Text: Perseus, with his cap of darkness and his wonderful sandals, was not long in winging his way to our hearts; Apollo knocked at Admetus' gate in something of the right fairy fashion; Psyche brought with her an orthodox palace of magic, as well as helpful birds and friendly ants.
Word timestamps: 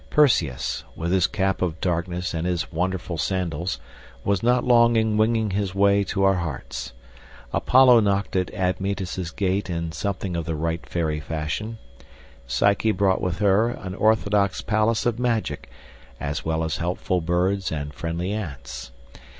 Perseus, 0.09 0.83
with 0.95 1.11
his 1.11 1.27
cap 1.27 1.61
of 1.61 1.79
darkness 1.79 2.33
and 2.33 2.47
his 2.47 2.71
wonderful 2.71 3.19
sandals, 3.19 3.79
was 4.25 4.41
not 4.41 4.63
long 4.63 4.95
in 4.95 5.15
winging 5.15 5.51
his 5.51 5.75
way 5.75 6.03
to 6.05 6.23
our 6.23 6.37
hearts; 6.37 6.93
Apollo 7.53 7.99
knocked 7.99 8.35
at 8.35 8.51
Admetus' 8.51 9.29
gate 9.29 9.69
in 9.69 9.91
something 9.91 10.35
of 10.35 10.45
the 10.45 10.55
right 10.55 10.83
fairy 10.89 11.19
fashion; 11.19 11.77
Psyche 12.47 12.91
brought 12.91 13.21
with 13.21 13.37
her 13.37 13.69
an 13.69 13.93
orthodox 13.93 14.59
palace 14.63 15.05
of 15.05 15.19
magic, 15.19 15.69
as 16.19 16.43
well 16.43 16.63
as 16.63 16.77
helpful 16.77 17.21
birds 17.21 17.71
and 17.71 17.93
friendly 17.93 18.31
ants. 18.31 18.91